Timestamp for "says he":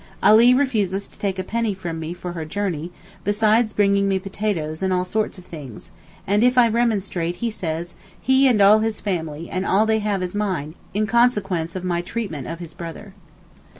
7.51-8.47